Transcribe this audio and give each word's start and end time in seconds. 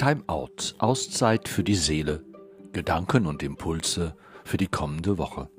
Time 0.00 0.24
Out, 0.28 0.76
Auszeit 0.78 1.46
für 1.46 1.62
die 1.62 1.74
Seele, 1.74 2.24
Gedanken 2.72 3.26
und 3.26 3.42
Impulse 3.42 4.16
für 4.44 4.56
die 4.56 4.66
kommende 4.66 5.18
Woche. 5.18 5.50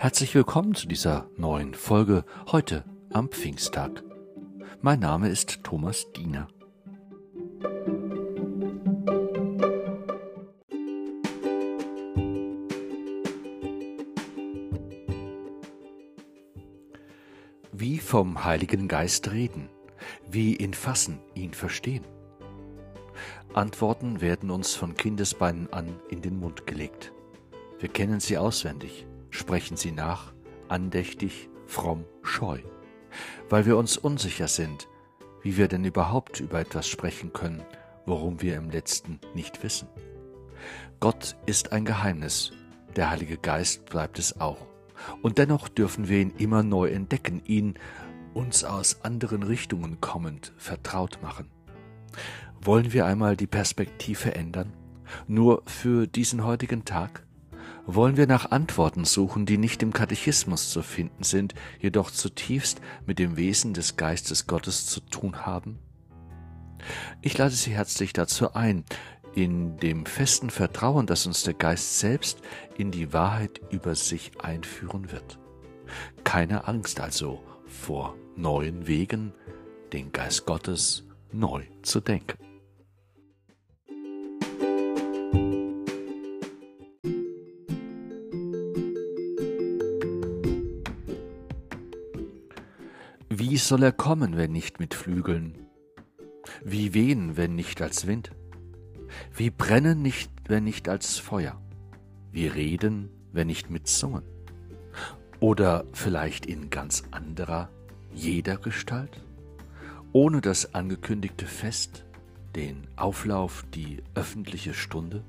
Herzlich 0.00 0.34
willkommen 0.34 0.74
zu 0.74 0.88
dieser 0.88 1.30
neuen 1.36 1.74
Folge 1.74 2.24
heute 2.50 2.84
am 3.12 3.28
Pfingsttag. 3.28 4.02
Mein 4.80 4.98
Name 4.98 5.28
ist 5.28 5.62
Thomas 5.62 6.10
Diener. 6.10 6.48
Wie 17.70 17.98
vom 17.98 18.42
Heiligen 18.42 18.88
Geist 18.88 19.30
reden, 19.30 19.68
wie 20.28 20.56
ihn 20.56 20.74
fassen, 20.74 21.20
ihn 21.36 21.54
verstehen. 21.54 22.02
Antworten 23.54 24.20
werden 24.20 24.50
uns 24.50 24.74
von 24.74 24.94
Kindesbeinen 24.94 25.72
an 25.72 25.98
in 26.10 26.22
den 26.22 26.38
Mund 26.38 26.66
gelegt. 26.66 27.12
Wir 27.78 27.88
kennen 27.88 28.20
sie 28.20 28.38
auswendig, 28.38 29.06
sprechen 29.30 29.76
sie 29.76 29.92
nach, 29.92 30.32
andächtig, 30.68 31.48
fromm, 31.66 32.04
scheu, 32.22 32.60
weil 33.48 33.66
wir 33.66 33.76
uns 33.76 33.96
unsicher 33.96 34.48
sind, 34.48 34.88
wie 35.42 35.56
wir 35.56 35.68
denn 35.68 35.84
überhaupt 35.84 36.40
über 36.40 36.60
etwas 36.60 36.88
sprechen 36.88 37.32
können, 37.32 37.62
worum 38.06 38.42
wir 38.42 38.56
im 38.56 38.70
letzten 38.70 39.20
nicht 39.34 39.62
wissen. 39.62 39.88
Gott 41.00 41.36
ist 41.46 41.72
ein 41.72 41.84
Geheimnis, 41.84 42.52
der 42.96 43.10
Heilige 43.10 43.36
Geist 43.36 43.86
bleibt 43.86 44.18
es 44.18 44.40
auch. 44.40 44.66
Und 45.22 45.38
dennoch 45.38 45.68
dürfen 45.68 46.08
wir 46.08 46.18
ihn 46.18 46.34
immer 46.38 46.62
neu 46.64 46.88
entdecken, 46.88 47.42
ihn 47.44 47.74
uns 48.34 48.64
aus 48.64 49.02
anderen 49.02 49.42
Richtungen 49.42 50.00
kommend 50.00 50.52
vertraut 50.56 51.20
machen. 51.22 51.48
Wollen 52.60 52.92
wir 52.92 53.06
einmal 53.06 53.36
die 53.36 53.46
Perspektive 53.46 54.34
ändern? 54.34 54.72
Nur 55.26 55.62
für 55.66 56.06
diesen 56.06 56.44
heutigen 56.44 56.84
Tag? 56.84 57.24
Wollen 57.86 58.16
wir 58.18 58.26
nach 58.26 58.50
Antworten 58.50 59.04
suchen, 59.04 59.46
die 59.46 59.56
nicht 59.56 59.82
im 59.82 59.92
Katechismus 59.92 60.70
zu 60.70 60.82
finden 60.82 61.22
sind, 61.22 61.54
jedoch 61.80 62.10
zutiefst 62.10 62.80
mit 63.06 63.18
dem 63.18 63.36
Wesen 63.36 63.72
des 63.72 63.96
Geistes 63.96 64.46
Gottes 64.46 64.86
zu 64.86 65.00
tun 65.00 65.46
haben? 65.46 65.78
Ich 67.22 67.38
lade 67.38 67.54
Sie 67.54 67.70
herzlich 67.70 68.12
dazu 68.12 68.52
ein, 68.52 68.84
in 69.34 69.78
dem 69.78 70.04
festen 70.04 70.50
Vertrauen, 70.50 71.06
dass 71.06 71.26
uns 71.26 71.44
der 71.44 71.54
Geist 71.54 71.98
selbst 71.98 72.42
in 72.76 72.90
die 72.90 73.12
Wahrheit 73.12 73.60
über 73.70 73.94
sich 73.94 74.32
einführen 74.40 75.10
wird. 75.12 75.38
Keine 76.24 76.68
Angst 76.68 77.00
also 77.00 77.42
vor 77.66 78.16
neuen 78.36 78.86
Wegen, 78.86 79.32
den 79.92 80.12
Geist 80.12 80.44
Gottes 80.44 81.04
neu 81.32 81.62
zu 81.82 82.00
denken. 82.00 82.47
Wie 93.58 93.62
soll 93.64 93.82
er 93.82 93.90
kommen, 93.90 94.36
wenn 94.36 94.52
nicht 94.52 94.78
mit 94.78 94.94
Flügeln? 94.94 95.66
Wie 96.64 96.94
wehen, 96.94 97.36
wenn 97.36 97.56
nicht 97.56 97.82
als 97.82 98.06
Wind? 98.06 98.30
Wie 99.34 99.50
brennen 99.50 100.00
nicht, 100.00 100.30
wenn 100.46 100.62
nicht 100.62 100.88
als 100.88 101.18
Feuer? 101.18 101.60
Wie 102.30 102.46
reden, 102.46 103.10
wenn 103.32 103.48
nicht 103.48 103.68
mit 103.68 103.88
Zungen? 103.88 104.22
Oder 105.40 105.86
vielleicht 105.92 106.46
in 106.46 106.70
ganz 106.70 107.02
anderer, 107.10 107.68
jeder 108.14 108.58
Gestalt? 108.58 109.24
Ohne 110.12 110.40
das 110.40 110.76
angekündigte 110.76 111.46
Fest, 111.46 112.04
den 112.54 112.86
Auflauf, 112.94 113.64
die 113.74 114.04
öffentliche 114.14 114.72
Stunde? 114.72 115.24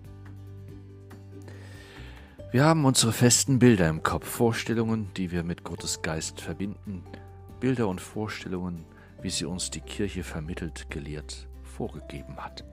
Wir 2.51 2.63
haben 2.63 2.85
unsere 2.85 3.11
festen 3.11 3.57
Bilder 3.57 3.89
im 3.89 4.03
Kopf, 4.03 4.27
Vorstellungen, 4.27 5.09
die 5.17 5.31
wir 5.31 5.43
mit 5.43 5.63
Gottes 5.63 6.03
Geist 6.03 6.41
verbinden, 6.41 7.03
Bilder 7.59 7.87
und 7.87 8.01
Vorstellungen, 8.01 8.85
wie 9.21 9.29
sie 9.29 9.45
uns 9.45 9.69
die 9.69 9.81
Kirche 9.81 10.23
vermittelt, 10.23 10.89
gelehrt, 10.89 11.47
vorgegeben 11.63 12.37
hat. 12.37 12.63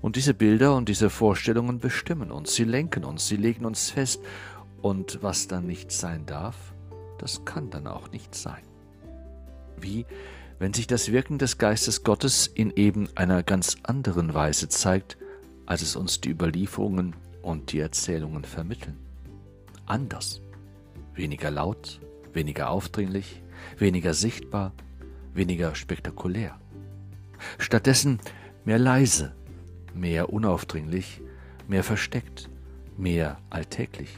Und 0.00 0.16
diese 0.16 0.34
Bilder 0.34 0.74
und 0.74 0.88
diese 0.88 1.10
Vorstellungen 1.10 1.78
bestimmen 1.78 2.32
uns, 2.32 2.54
sie 2.54 2.64
lenken 2.64 3.04
uns, 3.04 3.28
sie 3.28 3.36
legen 3.36 3.64
uns 3.64 3.90
fest, 3.90 4.20
und 4.80 5.22
was 5.22 5.46
dann 5.46 5.66
nicht 5.66 5.92
sein 5.92 6.26
darf, 6.26 6.56
das 7.18 7.44
kann 7.44 7.70
dann 7.70 7.86
auch 7.86 8.10
nicht 8.10 8.34
sein. 8.34 8.62
Wie 9.76 10.06
wenn 10.62 10.72
sich 10.72 10.86
das 10.86 11.10
Wirken 11.10 11.38
des 11.38 11.58
Geistes 11.58 12.04
Gottes 12.04 12.46
in 12.46 12.70
eben 12.76 13.08
einer 13.16 13.42
ganz 13.42 13.78
anderen 13.82 14.32
Weise 14.32 14.68
zeigt, 14.68 15.16
als 15.66 15.82
es 15.82 15.96
uns 15.96 16.20
die 16.20 16.30
Überlieferungen 16.30 17.16
und 17.42 17.72
die 17.72 17.80
Erzählungen 17.80 18.44
vermitteln. 18.44 18.96
Anders, 19.86 20.40
weniger 21.14 21.50
laut, 21.50 22.00
weniger 22.32 22.70
aufdringlich, 22.70 23.41
weniger 23.78 24.14
sichtbar, 24.14 24.72
weniger 25.34 25.74
spektakulär. 25.74 26.58
Stattdessen 27.58 28.20
mehr 28.64 28.78
leise, 28.78 29.34
mehr 29.94 30.32
unaufdringlich, 30.32 31.20
mehr 31.68 31.84
versteckt, 31.84 32.48
mehr 32.96 33.38
alltäglich. 33.50 34.16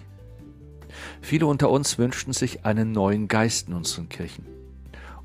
Viele 1.21 1.47
unter 1.47 1.71
uns 1.71 1.99
wünschten 1.99 2.33
sich 2.33 2.65
einen 2.65 2.93
neuen 2.93 3.29
Geist 3.29 3.69
in 3.69 3.75
unseren 3.75 4.09
Kirchen 4.09 4.47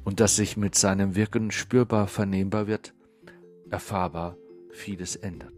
und 0.03 0.19
dass 0.19 0.35
sich 0.35 0.58
mit 0.58 0.75
seinem 0.75 1.16
Wirken 1.16 1.52
spürbar 1.52 2.08
vernehmbar 2.08 2.68
wird, 2.68 2.94
erfahrbar 3.69 4.35
vieles 4.72 5.16
ändert. 5.16 5.53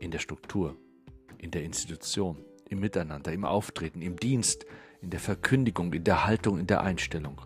In 0.00 0.10
der 0.10 0.18
Struktur, 0.18 0.76
in 1.38 1.50
der 1.50 1.62
Institution, 1.62 2.38
im 2.68 2.80
Miteinander, 2.80 3.32
im 3.32 3.44
Auftreten, 3.44 4.02
im 4.02 4.16
Dienst, 4.16 4.66
in 5.00 5.10
der 5.10 5.20
Verkündigung, 5.20 5.92
in 5.92 6.04
der 6.04 6.26
Haltung, 6.26 6.58
in 6.58 6.66
der 6.66 6.82
Einstellung. 6.82 7.40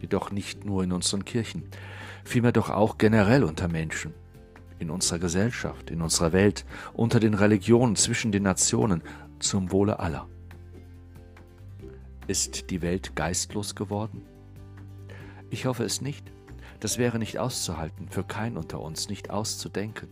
Jedoch 0.00 0.30
nicht 0.30 0.64
nur 0.64 0.82
in 0.82 0.92
unseren 0.92 1.24
Kirchen, 1.24 1.68
vielmehr 2.24 2.52
doch 2.52 2.70
auch 2.70 2.98
generell 2.98 3.44
unter 3.44 3.68
Menschen, 3.68 4.14
in 4.78 4.90
unserer 4.90 5.18
Gesellschaft, 5.18 5.90
in 5.90 6.02
unserer 6.02 6.32
Welt, 6.32 6.64
unter 6.92 7.20
den 7.20 7.34
Religionen, 7.34 7.96
zwischen 7.96 8.32
den 8.32 8.42
Nationen, 8.42 9.02
zum 9.38 9.70
Wohle 9.70 10.00
aller. 10.00 10.28
Ist 12.26 12.70
die 12.70 12.82
Welt 12.82 13.14
geistlos 13.14 13.74
geworden? 13.74 14.22
Ich 15.50 15.66
hoffe 15.66 15.84
es 15.84 16.00
nicht. 16.00 16.32
Das 16.80 16.98
wäre 16.98 17.18
nicht 17.18 17.38
auszuhalten, 17.38 18.08
für 18.08 18.24
keinen 18.24 18.56
unter 18.56 18.80
uns 18.80 19.08
nicht 19.08 19.30
auszudenken. 19.30 20.08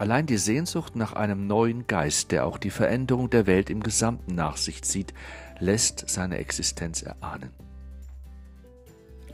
Allein 0.00 0.24
die 0.24 0.38
Sehnsucht 0.38 0.96
nach 0.96 1.12
einem 1.12 1.46
neuen 1.46 1.86
Geist, 1.86 2.32
der 2.32 2.46
auch 2.46 2.56
die 2.56 2.70
Veränderung 2.70 3.28
der 3.28 3.46
Welt 3.46 3.68
im 3.68 3.82
Gesamten 3.82 4.34
nach 4.34 4.56
sich 4.56 4.80
zieht, 4.80 5.12
lässt 5.58 6.08
seine 6.08 6.38
Existenz 6.38 7.02
erahnen. 7.02 7.50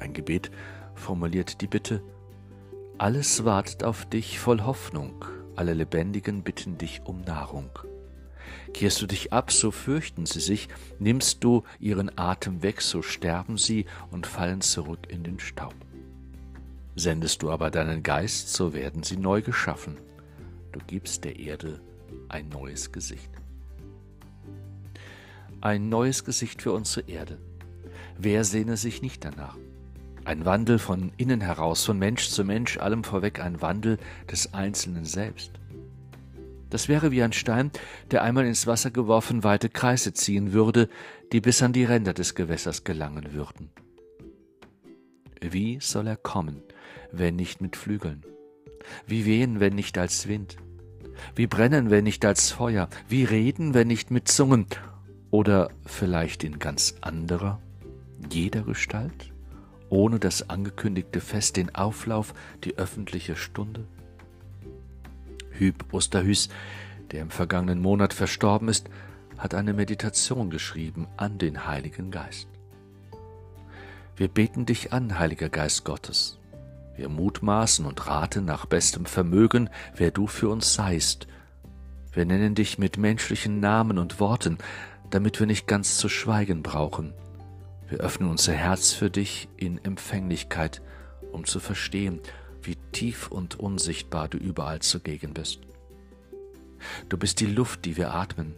Ein 0.00 0.12
Gebet 0.12 0.50
formuliert 0.96 1.60
die 1.60 1.68
Bitte, 1.68 2.02
alles 2.98 3.44
wartet 3.44 3.84
auf 3.84 4.06
dich 4.06 4.40
voll 4.40 4.62
Hoffnung, 4.62 5.24
alle 5.54 5.72
Lebendigen 5.72 6.42
bitten 6.42 6.78
dich 6.78 7.00
um 7.04 7.20
Nahrung. 7.20 7.70
Kehrst 8.74 9.00
du 9.00 9.06
dich 9.06 9.32
ab, 9.32 9.52
so 9.52 9.70
fürchten 9.70 10.26
sie 10.26 10.40
sich, 10.40 10.66
nimmst 10.98 11.44
du 11.44 11.62
ihren 11.78 12.18
Atem 12.18 12.64
weg, 12.64 12.82
so 12.82 13.02
sterben 13.02 13.56
sie 13.56 13.86
und 14.10 14.26
fallen 14.26 14.62
zurück 14.62 15.06
in 15.10 15.22
den 15.22 15.38
Staub. 15.38 15.76
Sendest 16.96 17.44
du 17.44 17.52
aber 17.52 17.70
deinen 17.70 18.02
Geist, 18.02 18.52
so 18.52 18.74
werden 18.74 19.04
sie 19.04 19.16
neu 19.16 19.42
geschaffen. 19.42 19.96
Du 20.76 20.84
gibst 20.86 21.24
der 21.24 21.38
Erde 21.38 21.80
ein 22.28 22.50
neues 22.50 22.92
Gesicht. 22.92 23.30
Ein 25.62 25.88
neues 25.88 26.22
Gesicht 26.22 26.60
für 26.60 26.72
unsere 26.72 27.08
Erde. 27.08 27.38
Wer 28.18 28.44
sehne 28.44 28.76
sich 28.76 29.00
nicht 29.00 29.24
danach? 29.24 29.56
Ein 30.26 30.44
Wandel 30.44 30.78
von 30.78 31.12
innen 31.16 31.40
heraus, 31.40 31.82
von 31.86 31.98
Mensch 31.98 32.28
zu 32.28 32.44
Mensch, 32.44 32.76
allem 32.76 33.04
vorweg 33.04 33.40
ein 33.40 33.62
Wandel 33.62 33.96
des 34.30 34.52
Einzelnen 34.52 35.06
selbst. 35.06 35.52
Das 36.68 36.88
wäre 36.88 37.10
wie 37.10 37.22
ein 37.22 37.32
Stein, 37.32 37.70
der 38.10 38.22
einmal 38.22 38.44
ins 38.44 38.66
Wasser 38.66 38.90
geworfen 38.90 39.44
weite 39.44 39.70
Kreise 39.70 40.12
ziehen 40.12 40.52
würde, 40.52 40.90
die 41.32 41.40
bis 41.40 41.62
an 41.62 41.72
die 41.72 41.84
Ränder 41.84 42.12
des 42.12 42.34
Gewässers 42.34 42.84
gelangen 42.84 43.32
würden. 43.32 43.70
Wie 45.40 45.78
soll 45.80 46.06
er 46.06 46.16
kommen, 46.16 46.62
wenn 47.12 47.36
nicht 47.36 47.62
mit 47.62 47.76
Flügeln? 47.76 48.26
Wie 49.06 49.24
wehen, 49.24 49.58
wenn 49.58 49.74
nicht 49.74 49.96
als 49.96 50.28
Wind? 50.28 50.58
Wie 51.34 51.46
brennen, 51.46 51.90
wenn 51.90 52.04
nicht 52.04 52.24
als 52.24 52.50
Feuer? 52.50 52.88
Wie 53.08 53.24
reden, 53.24 53.74
wenn 53.74 53.88
nicht 53.88 54.10
mit 54.10 54.28
Zungen? 54.28 54.66
Oder 55.30 55.70
vielleicht 55.84 56.44
in 56.44 56.58
ganz 56.58 56.96
anderer, 57.00 57.60
jeder 58.30 58.62
Gestalt? 58.62 59.32
Ohne 59.88 60.18
das 60.18 60.48
angekündigte 60.50 61.20
Fest, 61.20 61.56
den 61.56 61.74
Auflauf, 61.74 62.34
die 62.64 62.76
öffentliche 62.76 63.36
Stunde? 63.36 63.84
Hüb 65.50 65.84
Osterhüs, 65.92 66.48
der 67.12 67.22
im 67.22 67.30
vergangenen 67.30 67.80
Monat 67.80 68.12
verstorben 68.12 68.68
ist, 68.68 68.88
hat 69.38 69.54
eine 69.54 69.74
Meditation 69.74 70.50
geschrieben 70.50 71.06
an 71.16 71.38
den 71.38 71.66
Heiligen 71.66 72.10
Geist. 72.10 72.48
Wir 74.16 74.28
beten 74.28 74.64
dich 74.64 74.92
an, 74.92 75.18
Heiliger 75.18 75.50
Geist 75.50 75.84
Gottes. 75.84 76.38
Wir 76.96 77.08
mutmaßen 77.10 77.84
und 77.84 78.06
raten 78.06 78.44
nach 78.44 78.66
bestem 78.66 79.04
Vermögen, 79.04 79.68
wer 79.94 80.10
du 80.10 80.26
für 80.26 80.48
uns 80.48 80.72
seist. 80.74 81.26
Wir 82.12 82.24
nennen 82.24 82.54
dich 82.54 82.78
mit 82.78 82.96
menschlichen 82.96 83.60
Namen 83.60 83.98
und 83.98 84.18
Worten, 84.18 84.56
damit 85.10 85.38
wir 85.38 85.46
nicht 85.46 85.66
ganz 85.66 85.98
zu 85.98 86.08
schweigen 86.08 86.62
brauchen. 86.62 87.12
Wir 87.88 87.98
öffnen 87.98 88.30
unser 88.30 88.54
Herz 88.54 88.92
für 88.92 89.10
dich 89.10 89.48
in 89.56 89.82
Empfänglichkeit, 89.84 90.80
um 91.32 91.44
zu 91.44 91.60
verstehen, 91.60 92.20
wie 92.62 92.76
tief 92.92 93.28
und 93.28 93.60
unsichtbar 93.60 94.28
du 94.28 94.38
überall 94.38 94.80
zugegen 94.80 95.34
bist. 95.34 95.60
Du 97.08 97.18
bist 97.18 97.40
die 97.40 97.46
Luft, 97.46 97.84
die 97.84 97.96
wir 97.96 98.14
atmen, 98.14 98.54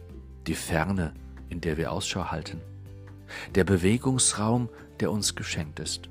die 0.47 0.55
Ferne, 0.55 1.13
in 1.49 1.61
der 1.61 1.77
wir 1.77 1.91
Ausschau 1.91 2.31
halten, 2.31 2.61
der 3.55 3.65
Bewegungsraum, 3.65 4.69
der 4.99 5.11
uns 5.11 5.35
geschenkt 5.35 5.79
ist. 5.79 6.09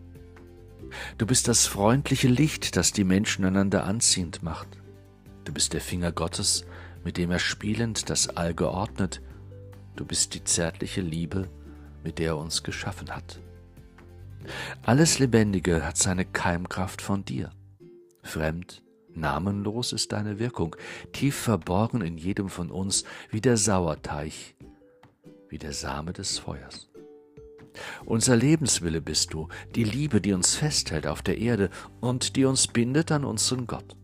Du 1.18 1.26
bist 1.26 1.48
das 1.48 1.66
freundliche 1.66 2.28
Licht, 2.28 2.76
das 2.76 2.92
die 2.92 3.04
Menschen 3.04 3.44
einander 3.44 3.84
anziehend 3.84 4.42
macht. 4.42 4.68
Du 5.44 5.52
bist 5.52 5.72
der 5.72 5.80
Finger 5.80 6.12
Gottes, 6.12 6.64
mit 7.04 7.16
dem 7.16 7.30
er 7.30 7.38
spielend 7.38 8.10
das 8.10 8.28
All 8.28 8.54
geordnet. 8.54 9.22
Du 9.96 10.04
bist 10.04 10.34
die 10.34 10.44
zärtliche 10.44 11.00
Liebe, 11.00 11.48
mit 12.04 12.18
der 12.18 12.28
er 12.28 12.36
uns 12.38 12.62
geschaffen 12.62 13.10
hat. 13.14 13.40
Alles 14.82 15.18
Lebendige 15.18 15.84
hat 15.84 15.96
seine 15.96 16.24
Keimkraft 16.24 17.02
von 17.02 17.24
dir. 17.24 17.50
Fremd, 18.22 18.82
namenlos 19.14 19.92
ist 19.92 20.12
deine 20.12 20.38
Wirkung, 20.38 20.76
tief 21.12 21.36
verborgen 21.36 22.02
in 22.02 22.18
jedem 22.18 22.48
von 22.48 22.70
uns 22.70 23.04
wie 23.30 23.40
der 23.40 23.56
Sauerteig, 23.56 24.32
wie 25.48 25.58
der 25.58 25.72
Same 25.72 26.12
des 26.12 26.38
Feuers. 26.38 26.87
Unser 28.04 28.36
Lebenswille 28.36 29.00
bist 29.00 29.32
du, 29.32 29.48
die 29.74 29.84
Liebe, 29.84 30.20
die 30.20 30.32
uns 30.32 30.56
festhält 30.56 31.06
auf 31.06 31.22
der 31.22 31.38
Erde 31.38 31.70
und 32.00 32.36
die 32.36 32.44
uns 32.44 32.66
bindet 32.66 33.12
an 33.12 33.24
unseren 33.24 33.66
Gott. 33.66 33.96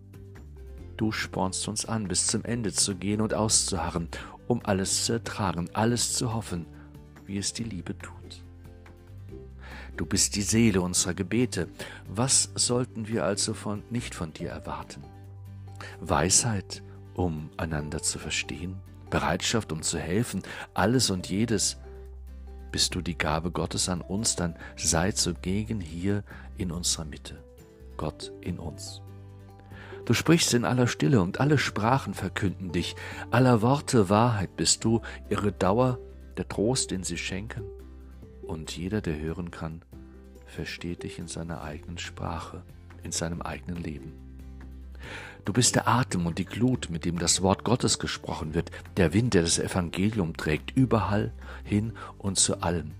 Du 0.97 1.11
spornst 1.11 1.67
uns 1.69 1.87
an, 1.87 2.09
bis 2.09 2.27
zum 2.27 2.45
Ende 2.45 2.73
zu 2.73 2.95
gehen 2.95 3.21
und 3.21 3.35
auszuharren, 3.35 4.09
um 4.47 4.61
alles 4.65 5.05
zu 5.05 5.15
ertragen, 5.15 5.69
alles 5.73 6.15
zu 6.15 6.33
hoffen, 6.33 6.67
wie 7.27 7.39
es 7.39 7.53
die 7.53 7.65
Liebe 7.65 7.97
tut. 7.99 8.45
Du 9.97 10.07
bist 10.07 10.35
die 10.35 10.43
Seele 10.43 10.81
unserer 10.81 11.15
Gebete. 11.15 11.69
Was 12.09 12.51
sollten 12.55 13.07
wir 13.07 13.25
also 13.25 13.55
von, 13.55 13.83
nicht 13.91 14.15
von 14.15 14.33
dir 14.33 14.51
erwarten? 14.51 15.03
Weisheit, 16.01 16.83
um 17.15 17.51
einander 17.57 18.03
zu 18.03 18.19
verstehen, 18.19 18.77
Bereitschaft, 19.11 19.71
um 19.71 19.83
zu 19.83 19.99
helfen, 19.99 20.43
alles 20.75 21.11
und 21.11 21.29
jedes. 21.29 21.77
Bist 22.75 22.97
du 22.97 23.03
die 23.03 23.17
Gabe 23.17 23.53
Gottes 23.53 23.89
an 23.89 24.01
uns, 24.01 24.35
dann 24.35 24.57
sei 24.75 25.13
zugegen 25.13 25.81
hier 25.81 26.25
in 26.57 26.73
unserer 26.73 27.05
Mitte. 27.05 27.39
Gott 27.97 28.33
in 28.41 28.59
uns. 28.59 29.01
Du 30.07 30.13
sprichst 30.13 30.53
in 30.55 30.65
aller 30.65 30.89
Stille 30.89 31.21
und 31.23 31.39
alle 31.39 31.57
Sprachen 31.57 32.15
verkünden 32.15 32.73
dich, 32.73 32.97
aller 33.31 33.63
Worte 33.63 34.11
Wahrheit 34.11 34.57
bist 34.57 34.83
du, 34.83 35.03
ihre 35.31 35.53
Dauer 35.53 36.01
der 36.37 36.49
Trost, 36.49 36.91
den 36.91 37.05
sie 37.05 37.17
schenken, 37.17 37.63
und 38.43 38.77
jeder, 38.77 39.01
der 39.01 39.21
hören 39.21 39.53
kann, 39.53 39.83
versteht 40.45 41.05
dich 41.05 41.21
in 41.21 41.29
seiner 41.29 41.63
eigenen 41.63 41.99
Sprache, 41.99 42.65
in 43.05 43.13
seinem 43.13 43.41
eigenen 43.41 43.81
Leben. 43.81 44.15
Du 45.45 45.53
bist 45.53 45.75
der 45.75 45.87
Atem 45.87 46.27
und 46.27 46.39
die 46.39 46.47
Glut, 46.47 46.89
mit 46.91 47.05
dem 47.05 47.19
das 47.19 47.43
Wort 47.43 47.65
Gottes 47.65 47.99
gesprochen 47.99 48.55
wird, 48.55 48.71
der 48.97 49.13
Wind, 49.13 49.35
der 49.35 49.43
das 49.43 49.59
Evangelium 49.59 50.37
trägt, 50.37 50.75
überall 50.77 51.33
hin 51.65 51.93
und 52.19 52.39
zu 52.39 52.63
allem. 52.63 52.93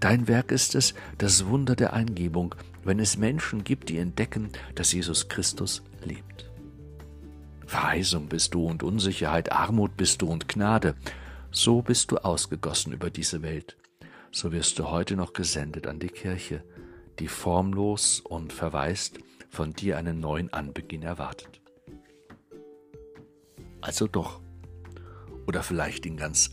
Dein 0.00 0.28
Werk 0.28 0.52
ist 0.52 0.74
es, 0.74 0.94
das 1.18 1.46
Wunder 1.46 1.74
der 1.74 1.92
Eingebung, 1.92 2.54
wenn 2.84 3.00
es 3.00 3.18
Menschen 3.18 3.64
gibt, 3.64 3.88
die 3.88 3.98
entdecken, 3.98 4.50
dass 4.74 4.92
Jesus 4.92 5.28
Christus 5.28 5.82
lebt. 6.04 6.48
Verheißung 7.66 8.28
bist 8.28 8.54
du 8.54 8.64
und 8.66 8.84
Unsicherheit, 8.84 9.50
Armut 9.50 9.96
bist 9.96 10.22
du 10.22 10.28
und 10.28 10.48
Gnade. 10.48 10.94
So 11.50 11.82
bist 11.82 12.12
du 12.12 12.18
ausgegossen 12.18 12.92
über 12.92 13.10
diese 13.10 13.42
Welt. 13.42 13.76
So 14.30 14.52
wirst 14.52 14.78
du 14.78 14.88
heute 14.90 15.16
noch 15.16 15.32
gesendet 15.32 15.88
an 15.88 15.98
die 15.98 16.08
Kirche, 16.08 16.62
die 17.18 17.28
formlos 17.28 18.20
und 18.20 18.52
verwaist 18.52 19.18
von 19.56 19.72
dir 19.72 19.96
einen 19.96 20.20
neuen 20.20 20.52
Anbeginn 20.52 21.02
erwartet. 21.02 21.62
Also 23.80 24.06
doch, 24.06 24.42
oder 25.46 25.62
vielleicht 25.62 26.04
in 26.04 26.18
ganz 26.18 26.52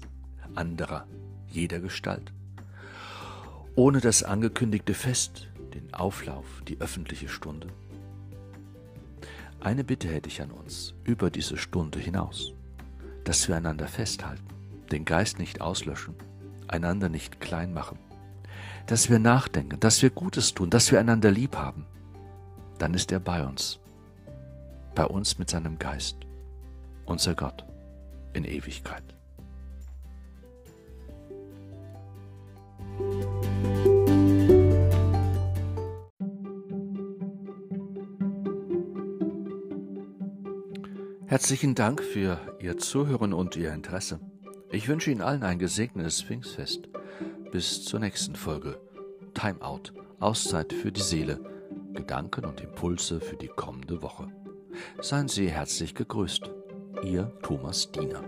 anderer, 0.56 1.06
jeder 1.48 1.82
Gestalt. 1.82 2.32
Ohne 3.76 4.00
das 4.00 4.24
angekündigte 4.24 4.94
Fest, 4.94 5.50
den 5.74 5.94
Auflauf, 5.94 6.46
die 6.66 6.80
öffentliche 6.80 7.28
Stunde. 7.28 7.68
Eine 9.60 9.84
Bitte 9.84 10.08
hätte 10.08 10.30
ich 10.30 10.42
an 10.42 10.52
uns 10.52 10.94
über 11.04 11.30
diese 11.30 11.58
Stunde 11.58 12.00
hinaus, 12.00 12.54
dass 13.26 13.50
wir 13.50 13.58
einander 13.58 13.88
festhalten 13.88 14.48
den 14.94 15.04
Geist 15.04 15.40
nicht 15.40 15.60
auslöschen, 15.60 16.16
einander 16.70 17.10
nicht 17.10 17.42
klein 17.42 17.74
machen, 17.74 18.00
dass 18.86 19.10
wir 19.10 19.20
nachdenken, 19.20 19.78
dass 19.82 20.02
wir 20.02 20.10
Gutes 20.10 20.54
tun, 20.54 20.70
dass 20.70 20.90
wir 20.90 21.02
einander 21.02 21.32
lieb 21.32 21.58
haben, 21.58 21.86
dann 22.80 22.94
ist 22.94 23.12
er 23.12 23.20
bei 23.20 23.46
uns, 23.46 23.80
bei 24.96 25.06
uns 25.06 25.38
mit 25.38 25.50
seinem 25.50 25.80
Geist, 25.80 26.18
unser 27.06 27.36
Gott 27.36 27.66
in 28.34 28.46
Ewigkeit. 28.46 29.04
Herzlichen 41.34 41.74
Dank 41.74 42.04
für 42.04 42.40
Ihr 42.60 42.78
Zuhören 42.78 43.34
und 43.34 43.56
Ihr 43.56 43.74
Interesse. 43.74 44.20
Ich 44.72 44.88
wünsche 44.88 45.10
Ihnen 45.10 45.22
allen 45.22 45.42
ein 45.42 45.58
gesegnetes 45.58 46.22
Pfingstfest. 46.22 46.90
Bis 47.52 47.84
zur 47.84 48.00
nächsten 48.00 48.36
Folge. 48.36 48.80
Time 49.34 49.62
Out. 49.62 49.94
Auszeit 50.20 50.72
für 50.72 50.92
die 50.92 51.02
Seele. 51.02 51.53
Gedanken 51.94 52.46
und 52.46 52.62
Impulse 52.62 53.20
für 53.20 53.36
die 53.36 53.48
kommende 53.48 54.02
Woche. 54.02 54.28
Seien 55.02 55.28
Sie 55.28 55.50
herzlich 55.50 55.96
gegrüßt. 55.96 56.50
Ihr 57.04 57.32
Thomas 57.42 57.92
Diener. 57.92 58.24